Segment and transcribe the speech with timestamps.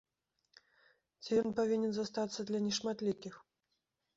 [1.25, 3.33] Ці ён павінен застацца для нешматлікіх?